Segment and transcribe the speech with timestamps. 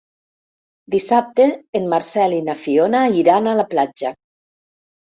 [0.95, 1.47] Dissabte
[1.81, 4.17] en Marcel i na Fiona iran a la platja.